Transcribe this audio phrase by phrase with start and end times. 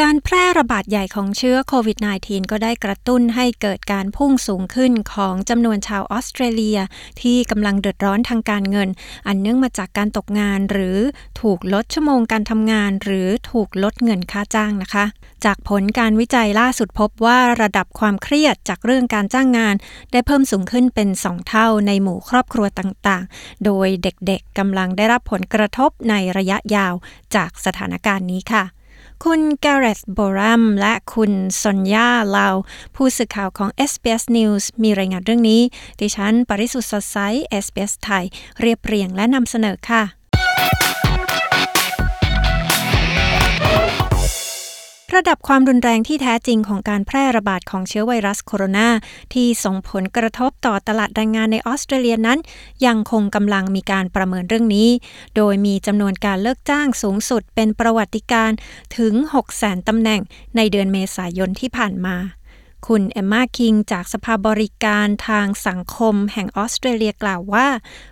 [0.00, 6.78] การแพร่ระบาดใหญ่ของเชื้อโควิด -19 ก็ได้กระตุ้นให้เกิดการพุ่งสูงขึ้นของจำนวนชาวออสเตรเลีย
[7.20, 8.88] ที่กำลังเดือดร้อนทางการเงิน
[9.26, 10.98] อันเนื่องมาจากการตกงานหรือ
[11.40, 15.04] ถูกลดชั่วโมงการทำงาน หรือถูกลดเงินค่าจ้างนะคะ
[15.44, 19.74] จากผลการวิจัยล่าสุดพบว่าระดับความเครียดจากเรื่องการจ้างงาน
[20.12, 26.94] ได้เพิ่มสูงขึ้นเป็น 2 เท่าในหมู่ครอบครัวต่างๆ โดยเด็กๆกำลังได้รับผลกระทบในระยะยาว
[27.34, 28.64] จากสถานการณ์นี้ค่ะ
[29.28, 32.56] คุณแกเรตโบรัมและคุณซอนยาลาว
[32.96, 35.60] ผู้สื่อข่าวของ SBS News มีรายงานเรื่องนี้
[36.00, 37.18] ดิฉัน ปริสุทธ์สดใส
[37.64, 38.24] SBS ไทย
[38.60, 40.21] เรียบเรียงและนำเสนอค่ะ
[45.16, 48.88] ระดับความรุนแรงที่แท้จริงของการแพร่ระบาดของเชื้อไวรัสโคโรนา
[49.32, 52.38] ที่ส่งผลกระทบต่อตลาดแรงงานในออสเตรเลียนั้น
[52.86, 54.88] ยังคงกำลังมีการประเมินเรื่องนี้
[55.36, 58.50] โดยมีจำนวนการเลิกจ้างสูงสุดเป็นประวัติการ
[58.96, 59.14] ถึง
[59.52, 60.20] 600,000ตำแหน่ง
[60.56, 62.16] ในเดือนเมษายนที่ผ่านมา
[62.86, 67.68] คุณเอมมาคิง จากสภาบริการทางสังคมแห่งออสเตรเลียกล่าวว่า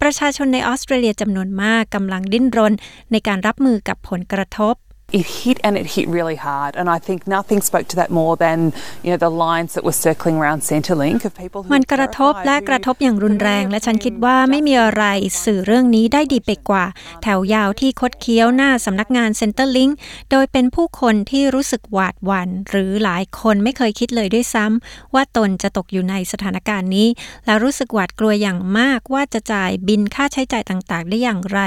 [0.00, 2.74] ประชาชนในออสเตรเลียจำนวนมากกำลังดิ้นรน
[3.12, 4.76] ในการรับมือกับผลกระทบ
[5.18, 6.72] it hit and it hit really hard.
[6.80, 8.58] And I think nothing spoke to that more than
[9.04, 15.04] you know the lines that were circling around Centrelink of people who มันกระทบและกระทบอย่างรุนแรง และฉันคิดว่าไม่มีอะไร
[15.44, 16.84] สื่อเรื่องนี้ได้ดีไปกว่า
[17.22, 19.92] แถวยาวที่คดเคี้ยวหน้าสำนักงาน Centrelink
[20.30, 27.08] โดยเป็นผู้คนที่รู้สึกหวาดหวัน่นหรือหลายคนไม่เคยคิดเลยด้วยซ้ำว่าตนจะตกอยู่ในสถานการณ์นี้
[27.46, 31.60] และรู้สึกหวาดกลัวอย่างมากว่าจะจ่ายบินค่าใช้จ่ายต่างๆ ได้อย่างไร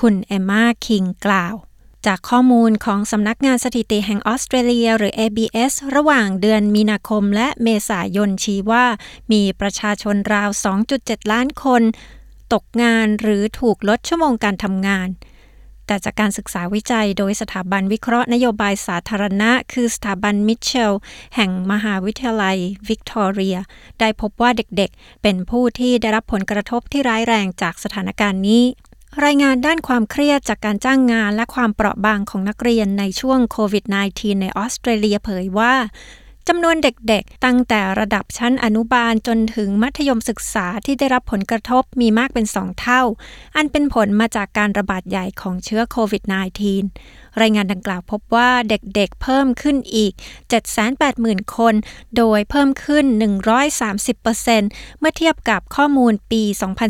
[0.00, 1.56] คุณเอมมาคิงกล่าว
[2.06, 8.84] จากข้อมูลของสำนักงานสถิติแห่งออสเตรเลีย หรือ ABS ระหว่างเดือนมีนาคมและเมษายนชี้ว่า
[9.32, 10.50] มีประชาชนราว
[10.90, 11.82] 2.7 ล้านคน
[12.52, 15.08] ตกงานหรือถูกลดชั่วโมงการทำงาน
[15.86, 20.92] แต่จากการศึกษาวิจัยโดยสถาบันวิเคราะห์นโยบายสาธารณะ คือสถาบันมิเชล
[21.36, 22.56] แห่งมหาวิทยาลัย
[22.88, 23.56] วิกตอเรีย
[24.00, 28.62] ได้พบว่าเด็กๆ เป็นผู้ที่ได้รับผลกระทบที่ร้ายแรงจากสถานการณ์นี้
[29.24, 33.84] รายงานด้านความเครียดจากการจ้างงานและความเปราะบางของนักเรียนในช่วงโควิด
[34.14, 35.74] -19 ในออสเตรเลียเผยว่า
[36.48, 43.02] จำนวนเด็กๆ ตั้งแต่ระดับชั้นอนุบาลจนถึงมัธยมศึกษาที่ได้รับผลกระทบมีมากเป็นสองเท่า
[43.56, 46.22] อันเป็นผลมาจากการระบาดใหญ่ของเชื้อโควิด
[46.82, 50.12] -19 รายงานดังกล่าวพบว่าเด็กๆเพิ่มขึ้นอีก
[50.84, 51.74] 780,000 คน
[52.16, 53.04] โดยเพิ่มขึ้น
[53.82, 56.42] 130%เมื่อเทียบกับข้อมูลปี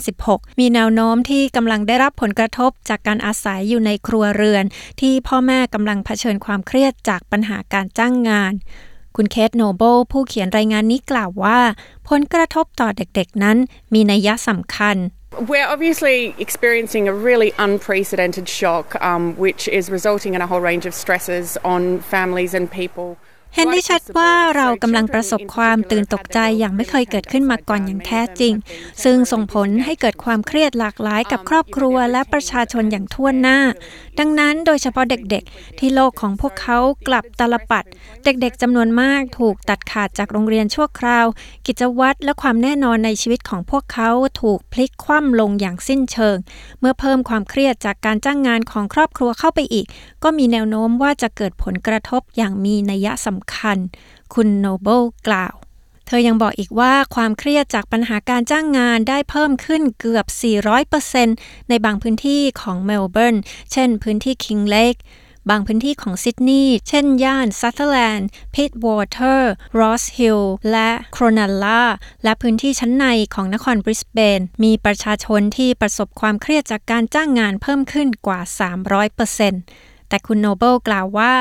[0.06, 4.64] 2016 มีแนวโน้มที่กำลังได้รับผลกระทบจากการอาศัยอยู่ในครัวเรือน
[5.00, 8.54] ที่พ่อแม่กำลังเผชิญความเครียดจากปัญหาการจ้างงาน
[9.16, 11.59] คุณเคทโนเบิลผู้เขียนรายงานนี้กล่าวว่า
[12.09, 13.56] ผลกระทบต่อเด็กๆนั้น
[13.94, 14.97] มีนัยสำคัญ
[15.53, 20.87] We're obviously experiencing a really unprecedented shock, um, which is resulting in a whole range
[20.91, 23.09] of stresses on families and people.
[23.54, 28.54] เห็นได้ชัดว่าเรากำลังประสบความตื่นตกใจอย่างไม่เคยเกิดขึ้นมาก่อนอย่างแท้จริง
[29.04, 33.58] ซึ่งส่งผลให้เกิดความเครียดหลากหลายกับครอบครัวและประชาชนอย่างทั่วหน้า
[34.18, 36.78] ดังนั้นโดยเฉพาะเด็กๆ ที่โลกของพวกเขา
[37.08, 37.84] กลับตลปัด
[38.24, 41.26] เด็กๆจำนวนมากถูกตัดขาดจากโรงเรียนชั่วคราว
[41.66, 46.36] กิจวัตรและความแน่นอนในชีวิตของพวกเขาถูกพลิกคว่ำลงอย่างสิ้นเชิง
[46.80, 49.86] เมื่อเพิ่มความเครียดจากการจ้างงานของครอบครัวเข้าไปอีก
[50.24, 53.78] ก็มีแนวโน้มว่าจะเกิดผลกระทบอย่างมีนัยสำคัญ
[54.34, 55.54] คุณโนเบิลกล่าว
[56.06, 60.26] เธอยังบอกอีกว่าความเครียดจากปัญหาการจ้างงานได้เพิ่มขึ้นเกือบ
[60.98, 63.36] 400%ในบางพื้นที่ของเมลเบิร์น
[63.72, 64.96] เช่นพื้นที่คิงเลก
[65.50, 71.82] บางพื้นที่ของซิดนีย์ เช่น ย่านซัตเทอร์แลนด์ พิตวอเตอร์ รอสฮิลล์และโครนัลลา
[72.24, 78.40] และพื้นที่ชั้นในของนครบริสเบน มีประชาชนที่ประสบความเครียดจากการจ้างงานเพิ่มขึ้นกว่า
[79.20, 81.32] 300% แต่คุณโนเบิลกล่าวว่า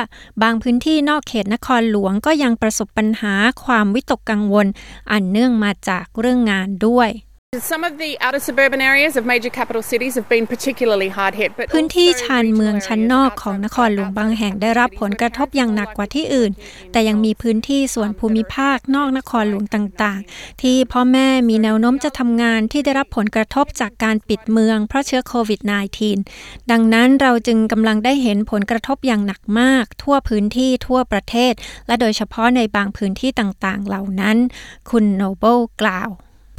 [0.42, 4.66] บางพื้นที่นอกเขตนครหลวงก็ยังประสบปัญหาความวิตกกังวล
[5.12, 7.10] อันเนื่องมาจากเรื่องงานด้วย
[7.58, 11.50] Some of the outer suburban areas of major capital cities have been particularly hard hit.
[11.56, 16.50] But พื้นที่ชานเมืองชั้นนอกของนครหลวงบางแห่งได้รับผลกระทบอย่างหนักกว่าที่อื่น
[16.92, 25.60] แต่ยังมีพื้นที่ส่วนภูมิภาคนอกนครหลวงต่างๆ ที่พ่อแม่มีแนวโน้มจะทำงานที่ได้รับผลกระทบจากการปิดเมืองเพราะเชื้อโควิด
[26.16, 31.52] -19 ดังนั้นเราจึงกำลังได้เห็นผลกระทบอย่างหนักมาก ทั่วพื้นที่ทั่วประเทศ
[31.86, 34.36] และโดยเฉพาะในบางพื้นที่ต่างๆ เหล่านั้น
[34.90, 36.10] คุณโนเบิลกล่าว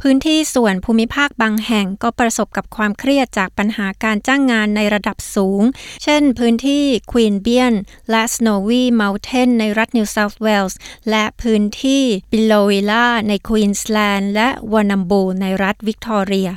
[0.06, 5.62] พื้นที่ส่วนภูมิภาคบางแห่งก็ประสบกับความเครียดจากปัญหาการจ้างงานในระดับสูง
[6.02, 7.74] เช่นพื้นที่ควีนเบียน
[8.10, 10.74] และ Snowy Mountain ในรัฐ New South Wales
[11.10, 12.02] และพื้นที่
[12.32, 16.50] บิโลวิล่าในควีนสแลนด์และวานัมบูในรัฐวิกตอเรีย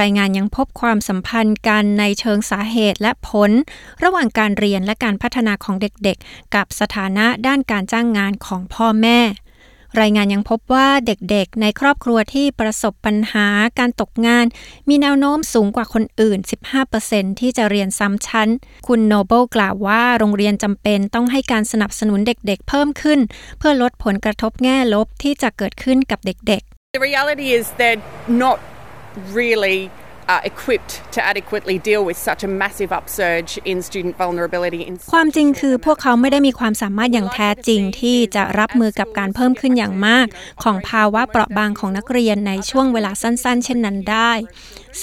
[0.00, 3.50] รายงานยังพบความสัมพันธ์กันในเชิงสาเหตุและผล
[4.02, 9.20] ระหว่างการเรียนและการพัฒนาของเด็กๆ กับสถานะด้านการจ้างงานของพ่อแม่
[10.00, 13.46] รายงานยังพบว่าเด็กๆ ในครอบครัวที่ประสบปัญหา
[13.78, 14.46] การตกงาน
[14.88, 16.38] มีแนวโน้มสูงกว่าคนอื่น
[16.90, 18.48] 15%ที่จะเรียนซ้ำชั้น
[18.86, 23.20] คุณโนเบิลกล่าวว่าโรงเรียนจำเป็นต้องให้การสนับสนุนเด็กๆ เพิ่มขึ้น
[23.58, 28.04] เพื่อลดผลกระทบแง่ลบที่จะเกิดขึ้นกับเด็กๆ The reality is they're
[28.44, 28.58] not
[29.38, 29.78] really
[30.50, 34.80] equipped to adequately deal with such a massive upsurge in student vulnerability.
[34.88, 40.26] In ความจริงคือพวกเขาไม่ได้มีความสามารถอย่างแท้จริงที่จะรับมือกับการเพิ่มขึ้นอย่างมาก
[40.62, 44.32] ของภาวะเปราะบางของนักเรียนในช่วงเวลาสั้น ๆ เช่นนั้นได้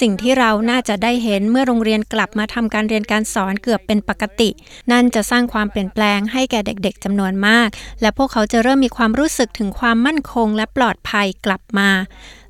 [0.00, 4.50] สิ่งที่เราน่าจะได้เห็นเมื่อโรงเรียนกลับมาทำการเรียนการสอนเกือบเป็นปกติ
[4.92, 7.68] นั่นจะสร้างความเปลี่ยนแปลงให้แก่เด็ก ๆจำนวนมาก
[8.00, 11.90] และพวกเขาจะเริ่มมีความรู้สึกถึงความมั่นคงและปลอดภัยกลับมา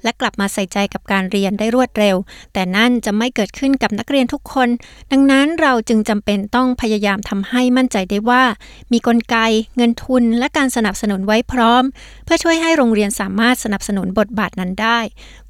[0.04, 2.16] และกลับมาใส่ใจกับการเรียนได้รวดเร็ว
[2.52, 4.68] แต่นั่นจะไม่เกิดขึ้นกับนักเรียนทุกคน
[5.12, 8.44] ดังนั้นเราจึงจำเป็นต้องพยายามทำให้มั่นใจได้ว่า
[8.92, 9.36] มีกลไก
[9.76, 11.84] เงินทุน และการสนับสนุนไว้พร้อม
[12.24, 14.98] เพื่อช่วยให้โรงเรียนสามารถสนับสนุนบทบาทนั้นได้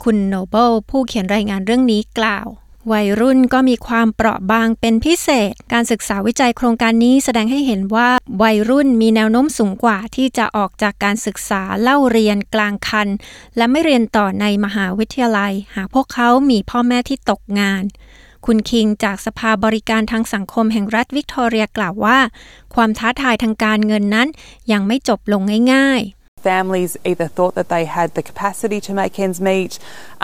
[0.03, 2.49] คุณโนเบิลผู้เขียนรายงานเรื่องนี้กล่าว
[2.93, 8.09] วัยรุ่นก็มีความเปราะบางเป็นพิเศษ การศึกษาวิจัยโครงการนี้แสดงให้เห็นว่า
[8.43, 13.09] วัยรุ่นมีแนวโน้มสูงกว่าที่จะออกจากการศึกษาเล่าเรียนกลางคัน
[13.57, 17.85] และไม่เรียนต่อในมหาวิทยาลัย หากพวกเขามีพ่อแม่ที่ตกงาน
[18.47, 22.19] คุณคิงจากสภาบริการทางสังคมแห่งรัฐวิกตอเรียกล่าวว่า
[22.75, 24.29] ความท้าทายทางการเงินนั้น
[24.73, 25.43] ยังไม่จบลง
[25.73, 26.18] ง่ายๆ
[26.51, 29.73] Families either thought that they had the capacity to make ends meet,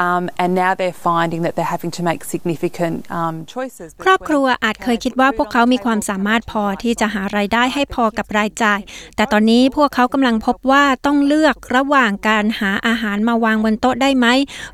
[0.07, 3.89] um, and now they're finding that they're having to make significant um, choices.
[4.05, 8.81] ครอบครัวอาจเคยคิดว่าพวกเขามีความสามารถพอที่จะหารายได้ให้พอกับรายจ่าย
[9.17, 14.27] แต่ตอนนี้พวกเขากำลังพบว่าต้องเลือกระหว่างการหาอาหารมาวางบนโต๊ะได้ไหม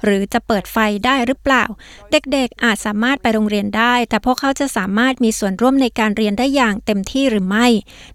[0.04, 1.64] หรือจะเปิดไฟได้หรือเปล่า
[2.12, 7.66] เด็กๆอาจสามารถไปโรงเรียนได้ แต่พวกเขาจะสามารถมีส่วนร่วมในการเรียนได้อย่างเต็มที่หรือไม่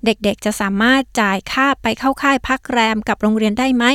[0.05, 3.85] เด็กๆจะสามารถจ่ายค่าไปเข้าค่ายพักแรมกับบโรงเรียนได้ไหม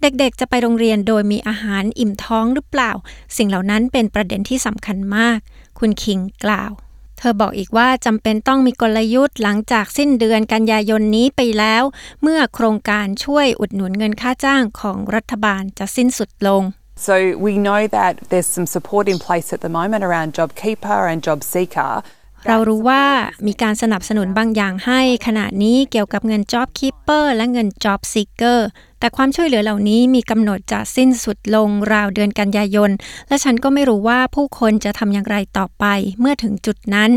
[0.00, 2.92] เด็กๆ จะไปโรงเรียนโดยมีอาหารอิ่มท้องหรือเปล่า
[3.36, 5.38] สิ่งเหล่านั้นเป็นประเด็นที่สำคัญมาก
[5.78, 6.72] คุณคิงกล่าว
[7.18, 11.82] เธอบอกอีกว่าจำเป็นต้องมีกลยุทธ์หลังจากสิ้นเดือนกันยายนนี้ไปแล้ว
[12.22, 16.62] เมื่อโครงการช่วยอุดหนุนเงินค่าจ้างของรัฐบาลจะสิ้นสุดลง
[17.08, 21.18] So we know that there's some support in place at the moment around JobKeeper and
[21.26, 21.92] JobSeeker.
[22.46, 23.04] เรารู้ว่า
[23.46, 28.60] มีการสนับสนุนบางอย่างให้ขณะนี้เกี่ยวกับเงิน Job Keeper และเงิน Job Seeker
[29.00, 32.90] แต่ความช่วยเหลือเหล่านี้มีกำหนดจะสิ้นสุดลงราวเดือนกันยายน
[33.28, 35.84] และฉันก็ไม่รู้ว่าผู้คนจะทำอย่างไรต่อไป
[36.20, 37.10] เมื่อถึงจุดนั้น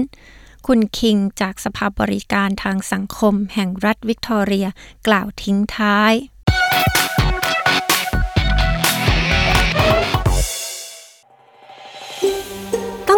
[0.67, 4.67] คุณคิงจากสภาบริการทางสังคมแห่งรัฐวิกตอเรีย
[5.07, 6.13] กล่าวทิ้งท้าย